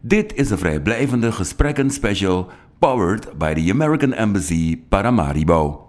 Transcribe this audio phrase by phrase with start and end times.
[0.00, 5.86] Dit is een vrijblijvende gesprekken special powered by the American Embassy Paramaribo.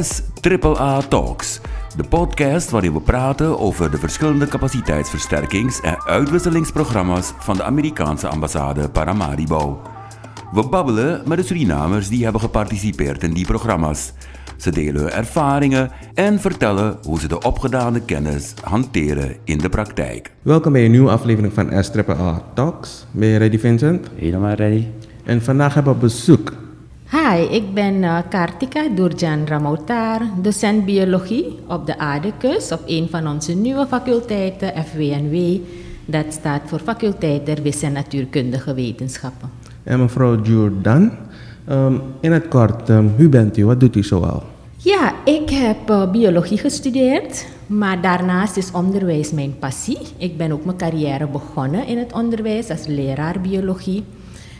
[0.00, 1.60] S AAA Talks,
[1.96, 8.88] de podcast waarin we praten over de verschillende capaciteitsversterkings- en uitwisselingsprogramma's van de Amerikaanse ambassade
[8.88, 9.96] Paramaribo.
[10.52, 14.12] We babbelen met de Surinamers die hebben geparticipeerd in die programma's.
[14.56, 20.32] Ze delen hun ervaringen en vertellen hoe ze de opgedane kennis hanteren in de praktijk.
[20.42, 23.06] Welkom bij een nieuwe aflevering van SAAA Talks.
[23.10, 24.06] Ben je ready, Vincent?
[24.14, 24.86] Helemaal ready.
[25.24, 26.52] En vandaag hebben we bezoek.
[27.10, 33.28] Hi, ik ben uh, Kartika Durjan Ramoutar, docent biologie op de Aardekus op een van
[33.28, 35.58] onze nieuwe faculteiten, FWNW.
[36.04, 39.57] Dat staat voor Faculteit der Wis- en Natuurkundige Wetenschappen.
[39.88, 41.10] En mevrouw Jordan.
[41.70, 43.64] Um, in het kort, um, wie bent u?
[43.66, 44.42] Wat doet u zoal?
[44.76, 49.98] Ja, ik heb uh, biologie gestudeerd, maar daarnaast is onderwijs mijn passie.
[50.16, 54.04] Ik ben ook mijn carrière begonnen in het onderwijs als leraar biologie.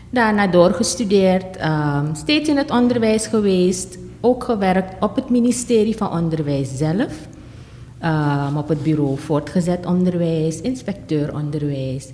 [0.09, 6.77] Daarna doorgestudeerd, um, steeds in het onderwijs geweest, ook gewerkt op het ministerie van Onderwijs
[6.77, 7.27] zelf.
[8.55, 12.07] Op het bureau voortgezet onderwijs, inspecteur onderwijs.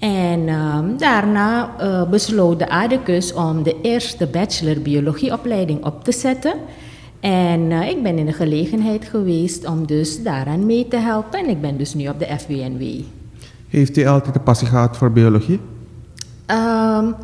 [0.00, 6.54] En um, daarna uh, besloot de ADECUS om de eerste bachelor biologieopleiding op te zetten.
[7.20, 11.38] En uh, ik ben in de gelegenheid geweest om dus daaraan mee te helpen.
[11.38, 12.82] En ik ben dus nu op de FWNW.
[13.68, 15.60] Heeft u altijd een passie gehad voor biologie?
[16.46, 17.14] Um,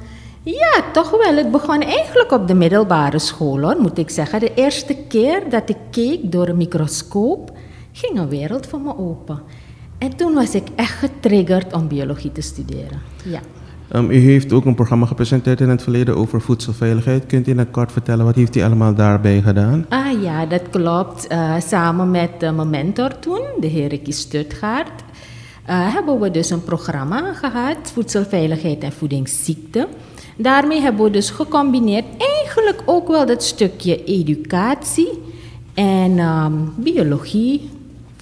[0.43, 1.37] ja, toch wel.
[1.37, 4.41] Het begon eigenlijk op de middelbare school, hoor, moet ik zeggen.
[4.41, 7.53] De eerste keer dat ik keek door een microscoop,
[7.93, 9.41] ging een wereld voor me open.
[9.99, 13.01] En toen was ik echt getriggerd om biologie te studeren.
[13.25, 13.41] Ja.
[13.95, 17.27] Um, u heeft ook een programma gepresenteerd in het verleden over voedselveiligheid.
[17.27, 19.87] Kunt u in het kort vertellen, wat heeft u allemaal daarbij gedaan?
[19.89, 21.33] Ah ja, dat klopt.
[21.33, 25.03] Uh, samen met uh, mijn mentor toen, de heer Ricky Stutgaard,
[25.69, 29.89] uh, hebben we dus een programma gehad, voedselveiligheid en voedingsziekte.
[30.37, 35.23] Daarmee hebben we dus gecombineerd eigenlijk ook wel dat stukje educatie
[35.75, 37.71] en um, biologie,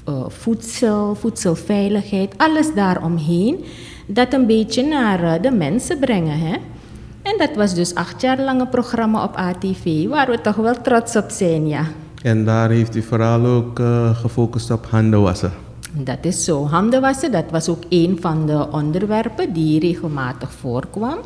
[0.08, 3.64] uh, voedsel, voedselveiligheid, alles daaromheen.
[4.06, 6.38] Dat een beetje naar uh, de mensen brengen.
[6.38, 6.56] Hè?
[7.22, 10.80] En dat was dus acht jaar lang een programma op ATV, waar we toch wel
[10.82, 11.84] trots op zijn, ja.
[12.22, 15.52] En daar heeft u vooral ook uh, gefocust op handen wassen.
[15.92, 16.66] Dat is zo.
[16.66, 21.18] Handen wassen, dat was ook een van de onderwerpen die regelmatig voorkwam.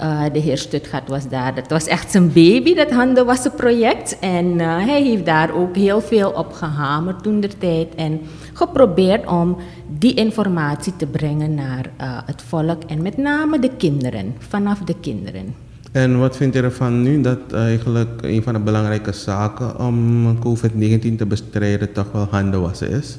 [0.00, 1.54] Uh, de heer Stutgat was daar.
[1.54, 4.18] Dat was echt zijn baby, dat handenwassen project.
[4.18, 7.94] En uh, hij heeft daar ook heel veel op gehamerd toen der tijd.
[7.94, 8.20] En
[8.52, 9.56] geprobeerd om
[9.98, 12.82] die informatie te brengen naar uh, het volk.
[12.86, 15.54] En met name de kinderen, vanaf de kinderen.
[15.92, 21.16] En wat vindt u ervan nu dat eigenlijk een van de belangrijke zaken om COVID-19
[21.16, 23.18] te bestrijden toch wel handenwassen is?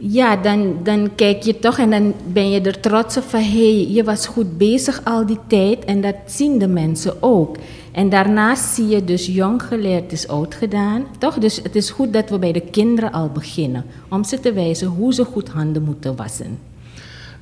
[0.00, 3.46] Ja, dan, dan kijk je toch en dan ben je er trots op van hé,
[3.46, 7.56] hey, je was goed bezig al die tijd en dat zien de mensen ook.
[7.92, 11.38] En daarnaast zie je dus jong geleerd is oud gedaan, toch?
[11.38, 14.86] Dus het is goed dat we bij de kinderen al beginnen om ze te wijzen
[14.86, 16.58] hoe ze goed handen moeten wassen.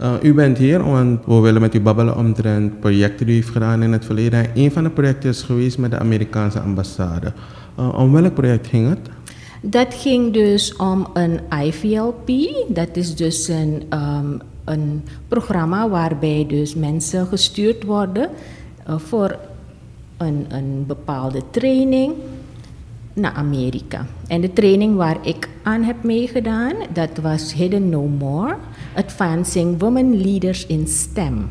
[0.01, 3.53] Uh, u bent hier, want we willen met u babbelen omtrent projecten die u heeft
[3.53, 4.39] gedaan in het verleden.
[4.39, 7.33] En een van de projecten is geweest met de Amerikaanse ambassade.
[7.79, 9.16] Uh, om welk project ging het?
[9.69, 12.31] Dat ging dus om een IVLP.
[12.69, 18.31] Dat is dus een, um, een programma waarbij dus mensen gestuurd worden
[18.89, 19.39] uh, voor
[20.17, 22.15] een, een bepaalde training
[23.13, 24.07] naar Amerika.
[24.27, 28.57] En de training waar ik aan heb meegedaan, dat was Hidden No More,
[28.97, 31.51] Advancing Women Leaders in STEM.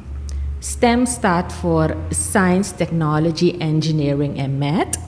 [0.60, 5.05] STEM staat voor Science, Technology, Engineering en Math.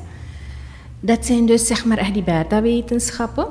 [0.99, 3.47] Dat zijn dus zeg maar echt die beta-wetenschappen.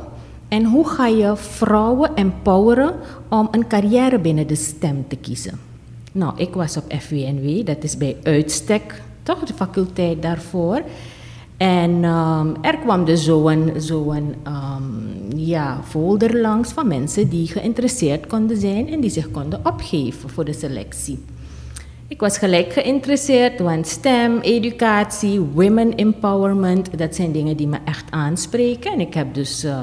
[0.48, 2.94] En hoe ga je vrouwen empoweren
[3.28, 5.58] om een carrière binnen de STEM te kiezen?
[6.12, 10.82] Nou, ik was op FWNW, dat is bij uitstek toch de faculteit daarvoor.
[11.56, 14.26] En um, er kwam dus zo'n zo um,
[15.37, 20.44] ja, folder langs van mensen die geïnteresseerd konden zijn en die zich konden opgeven voor
[20.44, 21.19] de selectie.
[22.08, 28.05] Ik was gelijk geïnteresseerd, want STEM, educatie, women empowerment, dat zijn dingen die me echt
[28.11, 28.93] aanspreken.
[28.93, 29.81] En ik heb dus uh,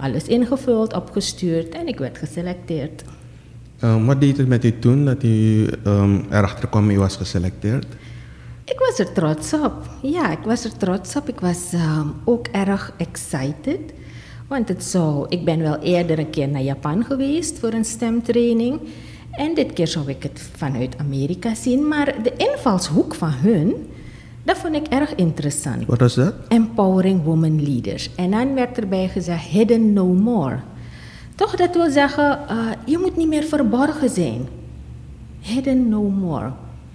[0.00, 3.02] alles ingevuld, opgestuurd en ik werd geselecteerd.
[3.84, 7.86] Um, wat deed het met u toen dat u um, erachter kwam u was geselecteerd?
[8.64, 9.74] Ik was er trots op.
[10.02, 11.28] Ja, ik was er trots op.
[11.28, 13.80] Ik was um, ook erg excited.
[14.48, 18.80] Want het zou, ik ben wel eerder een keer naar Japan geweest voor een stemtraining.
[19.32, 23.74] En dit keer zou ik het vanuit Amerika zien, maar de invalshoek van hun,
[24.42, 25.86] dat vond ik erg interessant.
[25.86, 26.34] Wat is dat?
[26.48, 28.14] Empowering Women Leaders.
[28.14, 30.58] En dan werd erbij gezegd, hidden no more.
[31.34, 34.48] Toch, dat wil zeggen, uh, je moet niet meer verborgen zijn.
[35.40, 36.50] Hidden no more.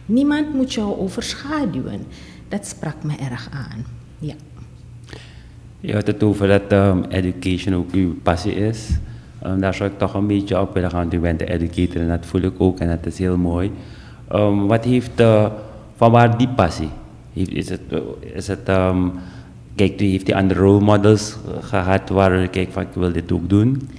[0.06, 2.06] Niemand moet jou overschaduwen.
[2.48, 3.86] Dat sprak me erg aan.
[4.20, 4.34] Ja.
[5.80, 8.90] Je had het over dat um, education ook uw passie is.
[9.48, 11.10] Um, daar zou ik toch een beetje op willen gaan.
[11.12, 13.72] U bent de educator en dat voel ik ook en dat is heel mooi.
[14.32, 15.46] Um, wat heeft, uh,
[15.96, 16.90] van waar die passie?
[17.34, 17.82] Is het,
[18.20, 19.12] is het um,
[19.76, 23.90] kijk, heeft die andere role models gehad waar kijk van ik wil dit ook doen?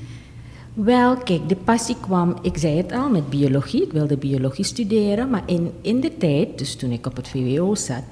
[0.75, 3.83] Wel, kijk, de passie kwam, ik zei het al, met biologie.
[3.83, 7.75] Ik wilde biologie studeren, maar in, in de tijd, dus toen ik op het VWO
[7.75, 8.03] zat,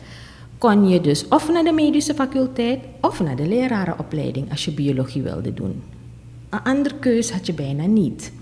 [0.59, 5.23] kon je dus of naar de medische faculteit of naar de lerarenopleiding als je biologie
[5.23, 5.83] wilde doen.
[6.51, 8.33] Een andere keus had je bijna niet.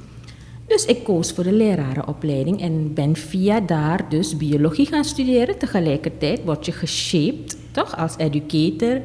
[0.66, 5.58] Dus ik koos voor de lerarenopleiding en ben via daar dus biologie gaan studeren.
[5.58, 9.00] Tegelijkertijd word je geshaped, toch, als educator.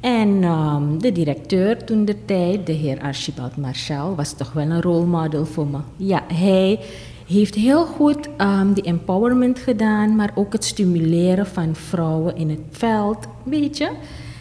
[0.00, 4.82] En um, de directeur toen de tijd, de heer Archibald Marchal, was toch wel een
[4.82, 5.78] rolmodel voor me.
[5.96, 6.78] Ja, hij
[7.26, 12.60] heeft heel goed um, die empowerment gedaan, maar ook het stimuleren van vrouwen in het
[12.70, 13.26] veld.
[13.42, 13.90] Weet je?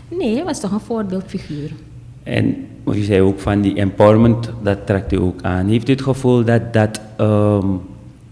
[0.08, 1.72] Nee, hij was toch een voorbeeldfiguur.
[2.24, 5.68] En je zei ook van die empowerment, dat trekt u ook aan.
[5.68, 7.82] Heeft u het gevoel dat dat um,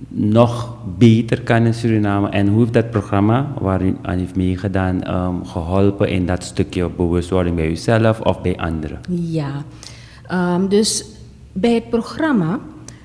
[0.07, 2.29] nog beter kan in Suriname?
[2.29, 6.89] En hoe heeft dat programma waar u aan heeft meegedaan um, geholpen in dat stukje
[6.89, 8.99] bewustwording bij uzelf of bij anderen?
[9.09, 9.63] Ja,
[10.31, 11.05] um, dus
[11.51, 12.59] bij het programma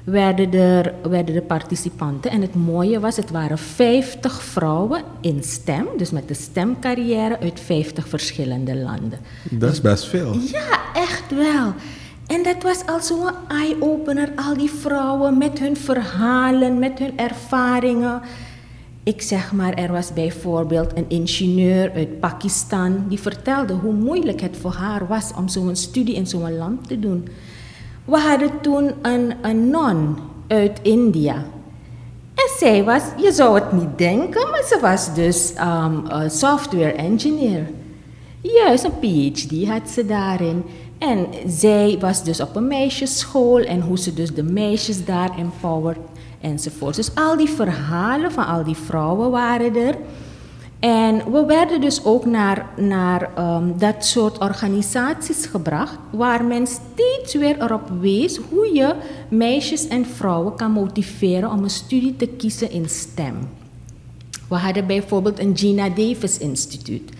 [0.04, 5.87] werden, er, werden de participanten, en het mooie was, het waren 50 vrouwen in stem,
[5.96, 9.19] dus met de stemcarrière uit 50 verschillende landen.
[9.50, 10.34] Dat is best veel.
[10.52, 11.75] Ja, echt wel.
[12.26, 18.20] En dat was al zo'n eye-opener, al die vrouwen met hun verhalen, met hun ervaringen.
[19.02, 24.56] Ik zeg maar, er was bijvoorbeeld een ingenieur uit Pakistan die vertelde hoe moeilijk het
[24.56, 27.28] voor haar was om zo'n studie in zo'n land te doen.
[28.04, 31.34] We hadden toen een, een non uit India.
[32.34, 37.70] En zij was, je zou het niet denken, maar ze was dus een software engineer.
[38.40, 40.64] Juist, een PhD had ze daarin.
[40.99, 45.99] En zij was dus op een meisjesschool en hoe ze dus de meisjes daar empowert
[46.40, 46.96] enzovoort.
[46.96, 49.96] Dus al die verhalen van al die vrouwen waren er.
[50.82, 57.34] En we werden dus ook naar, naar um, dat soort organisaties gebracht, waar men steeds
[57.34, 58.94] weer erop wees hoe je
[59.29, 63.49] meisjes en vrouwen kan motiveren om een studie te kiezen in STEM.
[64.49, 67.11] We hadden bijvoorbeeld een Gina Davis Instituut.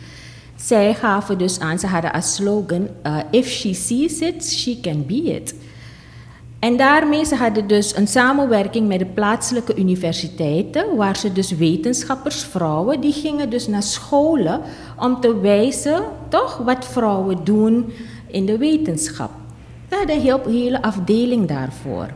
[0.57, 5.07] Zij gaven dus aan, ze hadden als slogan: uh, If she sees it, she can
[5.07, 5.55] be it.
[6.63, 12.45] En daarmee ze hadden dus een samenwerking met de plaatselijke universiteiten, waar ze dus wetenschappers,
[12.45, 14.61] vrouwen, die gingen dus naar scholen
[14.99, 17.93] om te wijzen, toch, wat vrouwen doen
[18.27, 19.31] in de wetenschap.
[19.89, 22.07] We hadden een hele afdeling daarvoor.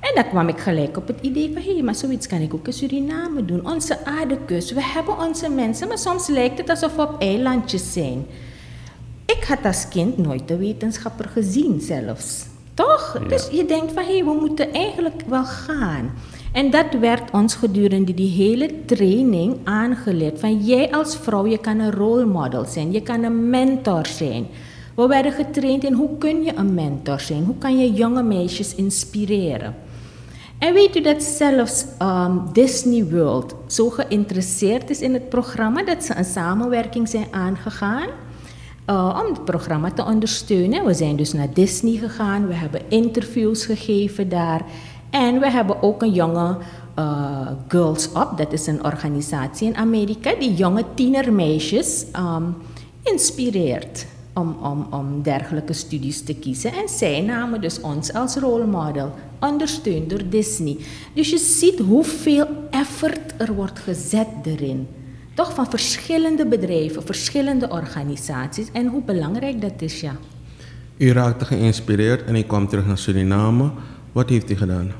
[0.00, 2.66] En dan kwam ik gelijk op het idee van, hé, maar zoiets kan ik ook
[2.66, 3.70] in Suriname doen.
[3.70, 8.26] Onze aardekus, we hebben onze mensen, maar soms lijkt het alsof we op eilandjes zijn.
[9.26, 12.49] Ik had als kind nooit de wetenschapper gezien zelfs.
[12.80, 13.16] Toch?
[13.22, 13.28] Ja.
[13.28, 16.12] Dus je denkt van hé, hey, we moeten eigenlijk wel gaan.
[16.52, 20.40] En dat werd ons gedurende die hele training aangeleerd.
[20.40, 24.46] Van jij als vrouw, je kan een rolmodel zijn, je kan een mentor zijn.
[24.94, 28.74] We werden getraind in hoe kun je een mentor zijn, hoe kan je jonge meisjes
[28.74, 29.74] inspireren.
[30.58, 36.04] En weet u dat zelfs um, Disney World zo geïnteresseerd is in het programma dat
[36.04, 38.08] ze een samenwerking zijn aangegaan?
[38.90, 40.84] Om het programma te ondersteunen.
[40.84, 44.62] We zijn dus naar Disney gegaan, we hebben interviews gegeven daar.
[45.10, 46.56] En we hebben ook een jonge
[46.98, 52.56] uh, Girls Up, dat is een organisatie in Amerika, die jonge tienermeisjes um,
[53.02, 56.72] inspireert om, om, om dergelijke studies te kiezen.
[56.72, 60.76] En zij namen dus ons als rolmodel, ondersteund door Disney.
[61.14, 64.88] Dus je ziet hoeveel effort er wordt gezet erin
[65.40, 70.16] toch van verschillende bedrijven, verschillende organisaties en hoe belangrijk dat is, ja.
[70.96, 73.70] U raakte geïnspireerd en ik kwam terug naar Suriname.
[74.12, 74.92] Wat heeft u gedaan?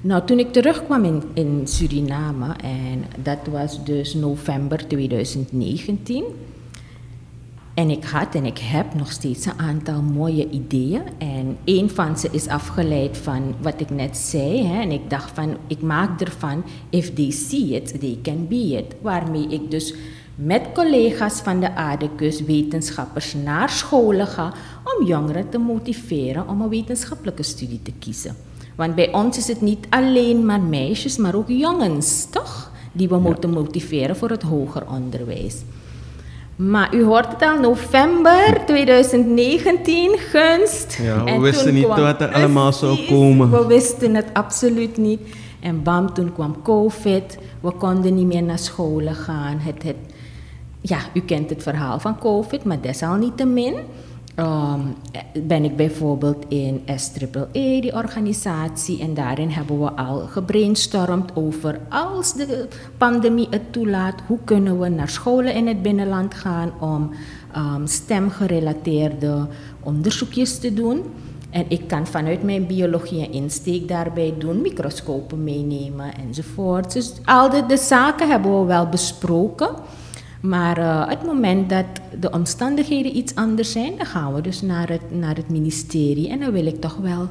[0.00, 6.24] Nou, toen ik terugkwam in, in Suriname, en dat was dus november 2019,
[7.78, 11.02] en ik had en ik heb nog steeds een aantal mooie ideeën.
[11.18, 14.66] En een van ze is afgeleid van wat ik net zei.
[14.66, 14.80] Hè.
[14.80, 18.94] En ik dacht van, ik maak ervan, if they see it, they can be it.
[19.00, 19.94] Waarmee ik dus
[20.34, 24.52] met collega's van de Aardekus, wetenschappers, naar scholen ga
[24.84, 28.36] om jongeren te motiveren om een wetenschappelijke studie te kiezen.
[28.76, 32.70] Want bij ons is het niet alleen maar meisjes, maar ook jongens, toch?
[32.92, 35.56] Die we moeten motiveren voor het hoger onderwijs.
[36.58, 40.98] Maar u hoort het al, november 2019, gunst.
[41.02, 43.50] Ja, we En wisten niet wat er allemaal zou komen.
[43.50, 45.20] We wisten het absoluut niet.
[45.60, 47.38] En bam, toen kwam COVID.
[47.60, 49.58] We konden niet meer naar scholen gaan.
[49.58, 49.96] Het, het,
[50.80, 53.74] ja, u kent het verhaal van COVID, maar desalniettemin
[54.38, 54.80] ehm,
[55.46, 62.34] ben ik bijvoorbeeld in SAAA, die organisatie, en daarin hebben we al gebrainstormd over als
[62.34, 67.10] de pandemie het toelaat, hoe kunnen we naar scholen in het binnenland gaan om
[67.52, 69.46] ehm, stemgerelateerde
[69.80, 71.02] onderzoekjes te doen.
[71.50, 76.92] En ik kan vanuit mijn biologie een insteek daarbij doen, microscopen meenemen enzovoort.
[76.92, 79.70] Dus al de, de zaken hebben we wel besproken.
[80.40, 81.84] Maar eh, het moment dat
[82.20, 86.28] de omstandigheden iets anders zijn, dan gaan we dus naar het, naar het ministerie.
[86.28, 87.28] En dan wil ik toch wel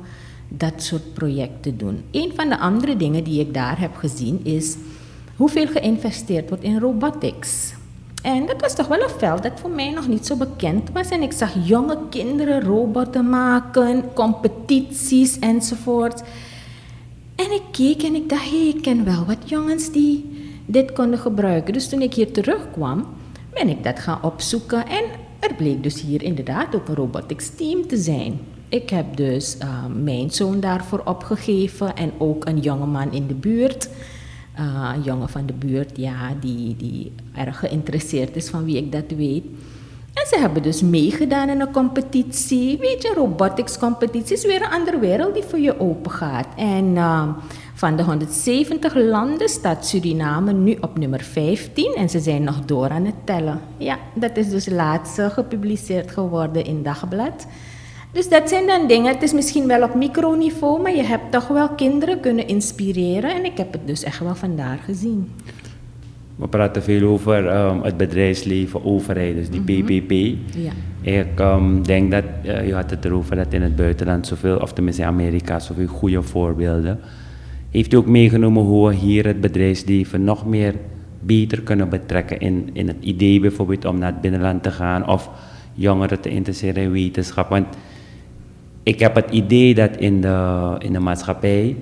[0.47, 2.03] dat soort projecten doen.
[2.11, 4.75] Een van de andere dingen die ik daar heb gezien is
[5.35, 7.73] hoeveel geïnvesteerd wordt in robotics.
[8.21, 11.09] En dat was toch wel een veld dat voor mij nog niet zo bekend was.
[11.09, 16.23] En ik zag jonge kinderen robotten maken, competities enzovoort.
[17.35, 20.36] En ik keek en ik dacht, hé, ik ken wel wat jongens die
[20.67, 21.73] dit konden gebruiken.
[21.73, 23.05] Dus toen ik hier terugkwam,
[23.53, 24.87] ben ik dat gaan opzoeken.
[24.87, 25.03] En
[25.39, 28.39] er bleek dus hier inderdaad ook een robotics team te zijn.
[28.69, 33.89] Ik heb dus eh, mijn zoon daarvoor opgegeven en ook een jongeman in de buurt.
[34.59, 38.91] Uh, een jongen van de buurt, ja, die, die erg geïnteresseerd is van wie ik
[38.91, 39.43] dat weet.
[40.13, 42.77] En ze hebben dus meegedaan in een competitie.
[42.77, 46.47] Weet je, robotics competitie is weer een andere wereld die voor je open gaat.
[46.55, 47.29] En uh,
[47.77, 52.89] van de 170 landen staat Suriname nu op nummer 15 en ze zijn nog door
[52.89, 53.59] aan het tellen.
[53.77, 57.47] Ja, dat is dus laatst gepubliceerd geworden in Dagblad.
[58.11, 61.47] Dus dat zijn dan dingen, het is misschien wel op microniveau, maar je hebt toch
[61.47, 65.31] wel kinderen kunnen inspireren en ik heb het dus echt wel vandaar gezien.
[66.35, 70.11] We praten veel over um, het bedrijfsleven, overheid, dus die PPP.
[70.55, 70.71] Ja.
[71.01, 74.73] Ik um, denk dat, uh, je had het erover dat in het buitenland zoveel, of
[74.73, 76.99] tenminste in Amerika, zoveel goede voorbeelden.
[77.77, 80.75] Heeft u ook meegenomen hoe we hier het bedrijfsleven nog meer
[81.19, 85.29] beter kunnen betrekken in, in het idee bijvoorbeeld om naar het binnenland te gaan of
[85.73, 87.49] jongeren te interesseren in wetenschap?
[87.49, 87.65] Want
[88.83, 91.75] ik heb het idee dat in de, in de maatschappij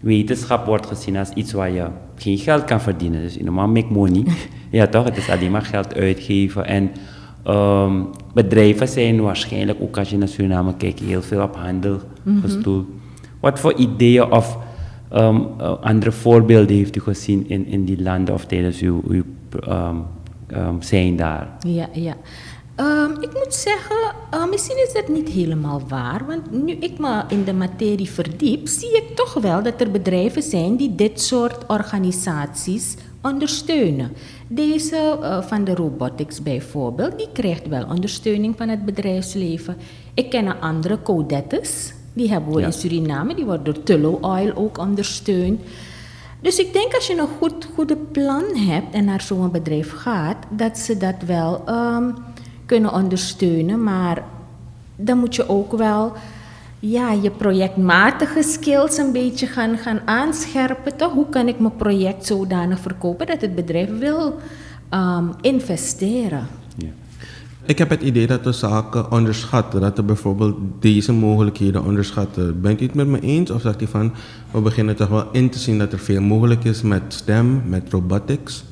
[0.00, 1.86] wetenschap wordt gezien als iets waar je
[2.16, 3.20] geen geld kan verdienen.
[3.20, 4.24] Dus normaal make money.
[4.70, 6.66] ja toch, het is alleen maar geld uitgeven.
[6.66, 6.90] En
[7.46, 12.00] um, bedrijven zijn waarschijnlijk, ook als je naar Suriname kijkt, heel veel op handel
[12.42, 12.86] gestoeld.
[13.40, 14.66] Wat voor ideeën of
[15.14, 19.22] um, uh, andere voorbeelden heeft u gezien in, in die landen of tijdens uw, uw
[20.50, 21.56] um, zijn daar?
[21.60, 22.14] Ja, ja.
[23.20, 23.96] Ik moet zeggen,
[24.34, 26.26] uh, misschien is dat niet helemaal waar.
[26.26, 30.42] Want nu ik me in de materie verdiep, zie ik toch wel dat er bedrijven
[30.42, 34.12] zijn die dit soort organisaties ondersteunen.
[34.48, 39.76] Deze uh, van de robotics bijvoorbeeld, die krijgt wel ondersteuning van het bedrijfsleven.
[40.14, 41.92] Ik ken andere, Codettes.
[42.18, 42.66] Die hebben we ja.
[42.66, 45.60] in Suriname, die wordt door Tullow Oil ook ondersteund.
[46.40, 50.36] Dus ik denk als je een goed goede plan hebt en naar zo'n bedrijf gaat,
[50.50, 52.14] dat ze dat wel um,
[52.66, 53.82] kunnen ondersteunen.
[53.82, 54.22] Maar
[54.96, 56.12] dan moet je ook wel
[56.78, 60.96] ja, je projectmatige skills een beetje gaan, gaan aanscherpen.
[60.96, 61.12] Toch?
[61.12, 64.34] Hoe kan ik mijn project zodanig verkopen dat het bedrijf wil
[64.94, 66.46] um, investeren?
[66.76, 66.88] Ja.
[67.68, 72.60] Ik heb het idee dat we zaken onderschatten, dat we bijvoorbeeld deze mogelijkheden onderschatten.
[72.60, 74.14] Bent u het met me eens of zegt u van
[74.50, 77.90] we beginnen toch wel in te zien dat er veel mogelijk is met STEM, met
[77.90, 78.64] robotics?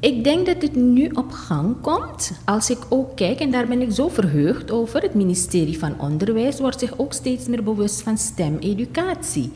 [0.00, 2.32] Ik denk dat het nu op gang komt.
[2.44, 6.60] Als ik ook kijk, en daar ben ik zo verheugd over, het ministerie van Onderwijs
[6.60, 9.52] wordt zich ook steeds meer bewust van STEM-educatie.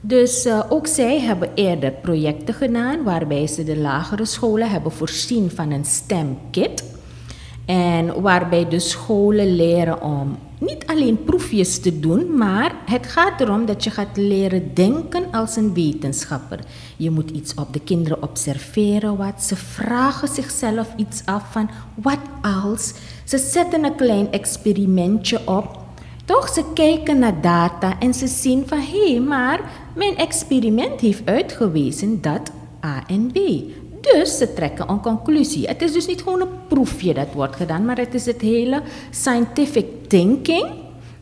[0.00, 5.50] Dus uh, ook zij hebben eerder projecten gedaan waarbij ze de lagere scholen hebben voorzien
[5.50, 6.91] van een STEM-kit.
[7.64, 13.66] En waarbij de scholen leren om niet alleen proefjes te doen, maar het gaat erom
[13.66, 16.58] dat je gaat leren denken als een wetenschapper.
[16.96, 22.18] Je moet iets op de kinderen observeren, wat ze vragen zichzelf iets af van wat
[22.42, 22.92] als.
[23.24, 25.80] Ze zetten een klein experimentje op.
[26.24, 29.60] Toch, ze kijken naar data en ze zien van hé, maar
[29.96, 32.52] mijn experiment heeft uitgewezen dat
[32.84, 33.38] A en B.
[34.02, 35.66] Dus ze trekken een conclusie.
[35.66, 38.82] Het is dus niet gewoon een proefje dat wordt gedaan, maar het is het hele
[39.10, 40.66] scientific thinking.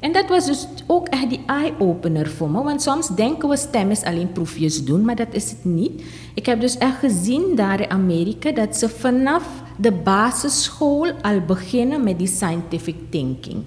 [0.01, 2.63] En dat was dus ook echt die eye-opener voor me.
[2.63, 6.03] Want soms denken we stem is alleen proefjes doen, maar dat is het niet.
[6.35, 9.45] Ik heb dus echt gezien daar in Amerika dat ze vanaf
[9.77, 13.63] de basisschool al beginnen met die scientific thinking.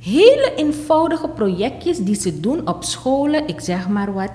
[0.00, 4.30] Hele eenvoudige projectjes die ze doen op scholen, ik zeg maar wat.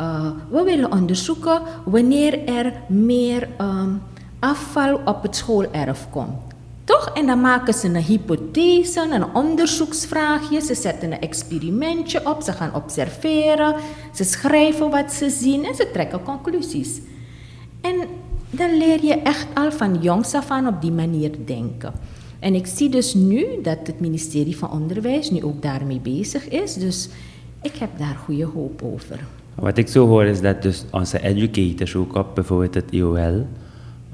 [0.00, 4.02] Uh, we willen onderzoeken wanneer er meer um,
[4.38, 6.52] afval op het schoolerf komt.
[6.84, 7.10] Toch?
[7.14, 10.60] En dan maken ze een hypothese, een onderzoeksvraagje.
[10.60, 13.74] Ze zetten een experimentje op, ze gaan observeren,
[14.14, 17.00] ze schrijven wat ze zien en ze trekken conclusies.
[17.80, 17.94] En
[18.50, 21.92] dan leer je echt al van jongs af aan op die manier denken.
[22.38, 26.74] En ik zie dus nu dat het ministerie van Onderwijs nu ook daarmee bezig is.
[26.74, 27.08] Dus
[27.62, 29.20] ik heb daar goede hoop over.
[29.54, 33.46] Wat ik zo hoor is dat dus onze educators ook op bijvoorbeeld het IOL um,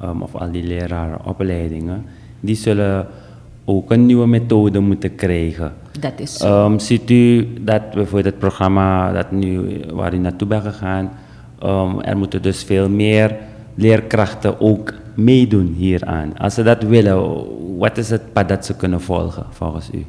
[0.00, 2.04] ehm, of al die lerarenopleidingen,
[2.40, 3.06] die zullen
[3.64, 5.73] ook een nieuwe methode moeten krijgen.
[6.00, 6.66] Dat is zo.
[6.66, 11.11] Um, ziet u dat bijvoorbeeld het programma dat nu, waar u naartoe bent gegaan,
[11.64, 13.37] um, er moeten dus veel meer
[13.75, 16.38] leerkrachten ook meedoen hieraan.
[16.38, 17.47] Als ze dat willen,
[17.78, 20.04] wat is het pad dat ze kunnen volgen volgens u?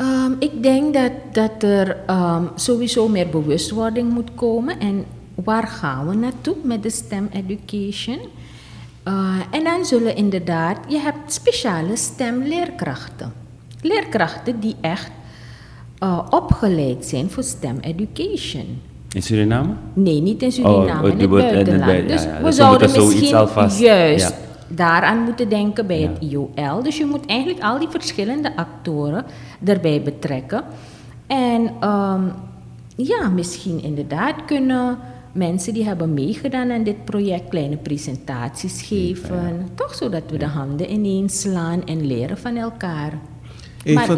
[0.00, 4.80] Um, ik denk dat, dat er um, sowieso meer bewustwording moet komen.
[4.80, 8.18] En waar gaan we naartoe met de STEM education?
[9.08, 13.32] Uh, en dan zullen inderdaad, je hebt speciale STEM-leerkrachten.
[13.80, 15.10] Leerkrachten die echt
[16.02, 18.80] uh, opgeleid zijn voor STEM education.
[19.12, 19.74] In Suriname?
[19.92, 22.08] Nee, niet in Suriname, oh, in het buitenland.
[22.08, 24.36] Dus we zouden misschien alvast, juist ja.
[24.74, 26.82] Daaraan moeten denken bij het IOL.
[26.82, 29.24] Dus je moet eigenlijk al die verschillende actoren
[29.64, 30.64] erbij betrekken.
[31.26, 32.32] En um,
[32.96, 34.98] ja, misschien inderdaad kunnen
[35.32, 39.68] mensen die hebben meegedaan aan dit project kleine presentaties geven.
[39.74, 43.12] Toch zodat we de handen ineens slaan en leren van elkaar.
[43.84, 44.08] Maar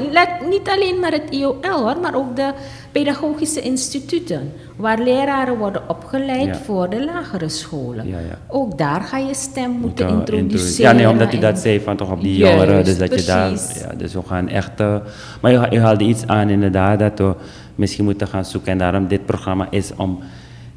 [0.48, 2.52] niet alleen maar het IOL hoor, maar ook de
[2.92, 8.08] pedagogische instituten, waar leraren worden opgeleid voor de lagere scholen.
[8.08, 8.38] Ja, ja.
[8.48, 10.90] Ook daar ga je stem moeten introduceren.
[10.90, 13.50] Ja, nee, omdat u dat zei van toch op die jongeren, dus dat je daar,
[13.50, 14.96] ja, dus we gaan echt, uh,
[15.40, 17.34] maar u, u haalde iets aan inderdaad, dat we
[17.74, 20.18] misschien moeten gaan zoeken en daarom dit programma is om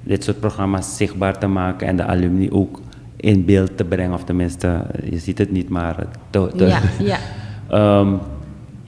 [0.04, 2.80] dit soort programma's zichtbaar te maken en de alumni ook
[3.16, 5.96] in beeld te brengen, of tenminste, je ziet het niet, maar
[6.30, 8.00] te, te ja, ja.
[8.00, 8.20] um,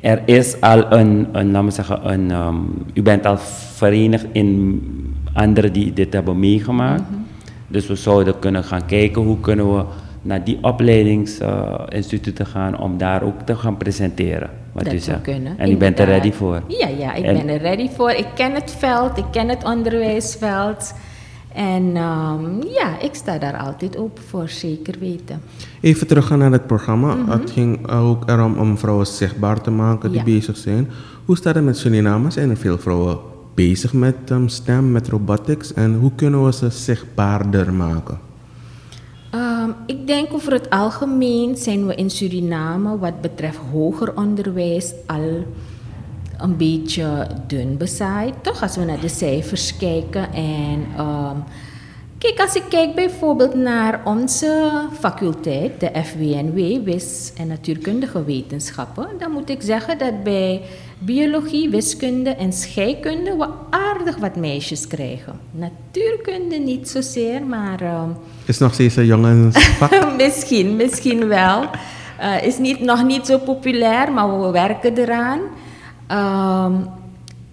[0.01, 3.37] er is al een, een laten we zeggen, een, um, u bent al
[3.73, 4.81] verenigd in
[5.33, 7.09] anderen die dit hebben meegemaakt.
[7.09, 7.25] Mm -hmm.
[7.67, 9.83] Dus we zouden kunnen gaan kijken hoe kunnen we
[10.21, 14.49] naar die opleidingsinstituten uh, gaan om daar ook te gaan presenteren.
[14.71, 15.21] Wat dat u zegt.
[15.21, 16.61] Kunnen, en u bent er ready voor?
[16.67, 18.11] Ja, ja ik en, ben er ready voor.
[18.11, 20.93] Ik ken het veld, ik ken het onderwijsveld.
[21.53, 25.41] En um, ja, ik sta daar altijd open voor, zeker weten.
[25.81, 27.15] Even teruggaan naar het programma.
[27.15, 27.29] Mm -hmm.
[27.29, 30.25] Het ging ook erom om vrouwen zichtbaar te maken die ja.
[30.25, 30.89] bezig zijn.
[31.25, 32.31] Hoe staat het met Suriname?
[32.31, 33.17] Zijn er veel vrouwen
[33.53, 35.73] bezig met um, STEM, met robotics?
[35.73, 38.19] En hoe kunnen we ze zichtbaarder maken?
[39.35, 45.45] Um, ik denk over het algemeen zijn we in Suriname wat betreft hoger onderwijs al
[46.41, 48.62] een beetje dun bezaaid, toch?
[48.62, 50.34] Als we naar de cijfers kijken.
[50.34, 51.43] En um,
[52.17, 59.32] kijk, als ik kijk bijvoorbeeld naar onze faculteit, de FWNW, Wis- en Natuurkundige Wetenschappen, dan
[59.32, 60.62] moet ik zeggen dat bij
[60.99, 65.39] biologie, wiskunde en scheikunde we aardig wat meisjes krijgen.
[65.51, 67.82] Natuurkunde niet zozeer, maar...
[67.82, 70.08] Um, is nog steeds een jongensvak?
[70.17, 71.69] misschien, misschien wel.
[72.21, 75.39] Uh, is niet, nog niet zo populair, maar we werken eraan.
[76.12, 76.88] Um,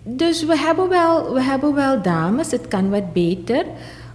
[0.02, 3.64] dus we hebben, wel, we hebben wel dames, het kan wat beter.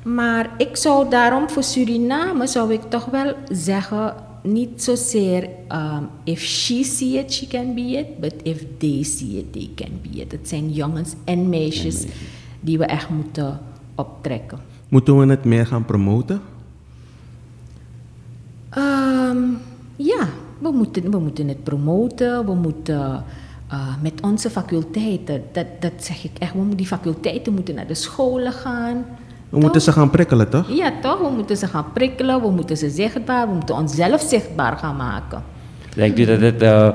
[0.03, 6.41] Maar ik zou daarom voor Suriname, zou ik toch wel zeggen, niet zozeer um, if
[6.41, 10.19] she see it, she can be it, but if they see it, they can be
[10.21, 10.31] it.
[10.31, 12.05] Het zijn jongens en meisjes
[12.59, 13.59] die we echt moeten
[13.95, 14.59] optrekken.
[14.89, 16.41] Moeten we het meer gaan promoten?
[18.77, 19.57] Um,
[19.95, 20.27] ja,
[20.59, 23.23] we moeten, we moeten het promoten, we moeten
[23.73, 27.93] uh, met onze faculteiten, dat, dat zeg ik echt, we, die faculteiten moeten naar de
[27.93, 29.05] scholen gaan.
[29.49, 30.69] We moeten ze gaan prikkelen, toch?
[30.69, 31.19] Ja, toch?
[31.19, 35.43] We moeten ze gaan prikkelen, we moeten ze zichtbaar, we moeten onszelf zichtbaar gaan maken.
[35.95, 36.89] Denkt u dat het, uh,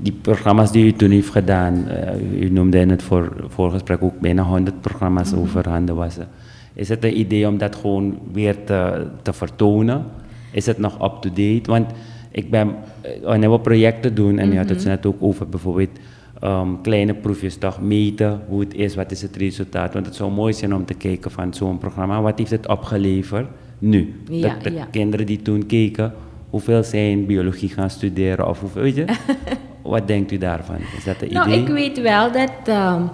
[0.00, 4.20] die programma's die u toen heeft gedaan, uh, u noemde in het voor, voorgesprek ook
[4.20, 5.42] bijna 100 programma's mm -hmm.
[5.42, 6.28] over handen wassen.
[6.72, 10.04] Is het een idee om dat gewoon weer te, te vertonen?
[10.50, 11.70] Is het nog up-to-date?
[11.70, 11.90] Want
[12.36, 12.74] ik ben,
[13.22, 14.88] wanneer we projecten doen, en je had het mhm.
[14.88, 15.98] net ook over bijvoorbeeld
[16.44, 19.92] um, kleine proefjes toch meten hoe het is, wat is het resultaat.
[19.92, 23.46] Want het zou mooi zijn om te kijken van zo'n programma, wat heeft het opgeleverd
[23.78, 24.22] nu?
[24.30, 24.86] Ja, dat de ja.
[24.90, 26.12] kinderen die toen keken,
[26.50, 29.04] hoeveel zijn biologie gaan studeren of hoeveel, weet je?
[29.82, 30.78] wat denkt u daarvan?
[30.96, 31.60] Is dat een nou, idee?
[31.60, 33.08] ik weet wel dat um,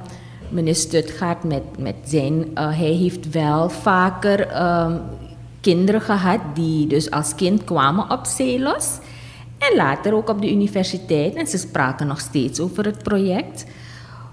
[0.49, 5.01] meneer Stutgaard met, met zijn, uh, hij heeft wel vaker um,
[5.63, 8.99] kinderen gehad die dus als kind kwamen op Celos.
[9.71, 11.35] En later ook op de universiteit.
[11.35, 13.67] En ze spraken nog steeds over het project.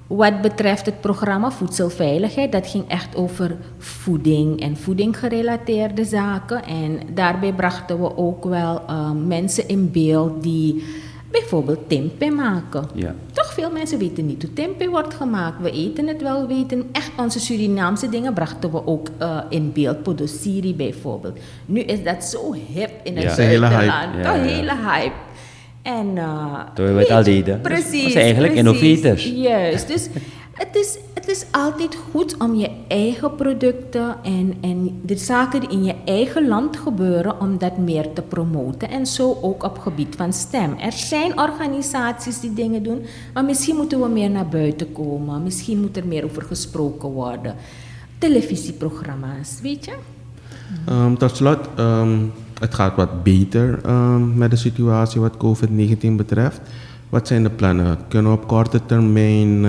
[0.08, 6.64] Wat betreft het programma Voedselveiligheid, dat ging echt over voeding en voedinggerelateerde zaken.
[6.64, 10.84] En daarbij brachten we ook wel uh, mensen in beeld die
[11.32, 12.84] bijvoorbeeld tempeh maken.
[12.94, 13.16] Ja.
[13.32, 15.62] Toch veel mensen weten niet hoe tempeh wordt gemaakt.
[15.62, 20.04] We eten het wel, weten echt onze Surinaamse dingen brachten we ook uh, in beeld.
[20.04, 21.40] Podosiri bijvoorbeeld.
[21.66, 23.36] Nu is dat zo hip in het Ja.
[23.36, 24.16] De hele buitenland.
[24.16, 24.28] hype.
[24.28, 25.16] Ja, hele hype.
[25.82, 27.62] En, uh, Terwijl we het al deden.
[27.62, 28.04] Precies.
[28.04, 28.82] We zijn eigenlijk precies.
[28.82, 29.26] innovators.
[29.26, 29.88] Juist.
[29.88, 30.08] Dus
[30.54, 30.98] het is,
[31.30, 36.48] is altijd goed om je eigen producten en, en de zaken die in je eigen
[36.48, 38.90] land gebeuren, om dat meer te promoten.
[38.90, 40.78] En zo ook op gebied van stem.
[40.78, 43.02] Er zijn organisaties die dingen doen,
[43.34, 45.44] maar misschien moeten we meer naar buiten komen.
[45.44, 47.56] Misschien moet er meer over gesproken worden.
[48.18, 49.96] Televisieprogramma's, weet je?
[50.86, 52.18] Ehm, tot slot, ehm,
[52.60, 56.62] het gaat wat beter ehm, met de situatie wat COVID-19 betreft.
[57.10, 57.98] Wat zijn de plannen?
[58.08, 59.66] Kunnen op korte termijn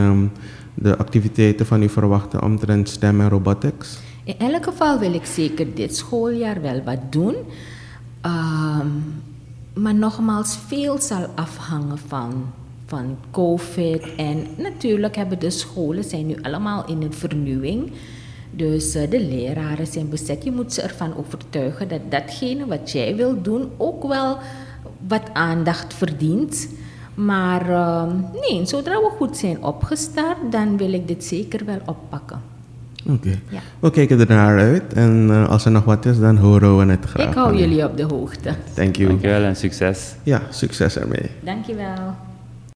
[0.75, 3.99] de activiteiten van u verwachten omtrent stem en robotics?
[4.25, 7.35] In elk geval wil ik zeker dit schooljaar wel wat doen.
[8.21, 8.87] Ehm,
[9.75, 12.53] maar nogmaals, veel zal afhangen van,
[12.87, 14.15] van COVID.
[14.17, 17.93] En natuurlijk hebben de scholen zijn nu allemaal in een vernieuwing.
[18.51, 20.45] Dus eh, de leraren zijn bezet.
[20.45, 24.39] Je moet ze ervan overtuigen dat datgene wat jij wil doen ook wel
[25.09, 26.69] wat aandacht verdient.
[27.15, 32.41] Maar ehm, nee, zodra we goed zijn opgestart, dan wil ik dit zeker wel oppakken.
[33.09, 33.39] Oké.
[33.49, 33.61] Ja.
[33.79, 36.91] We kijken er naar uit en eh, als er nog wat is, dan horen we
[36.91, 37.29] het graag.
[37.29, 38.55] Ik hou jullie op de hoogte.
[38.75, 39.09] Thank you.
[39.09, 40.15] Dankjewel en succes.
[40.23, 41.31] Ja, succes ermee.
[41.41, 42.15] Dankjewel.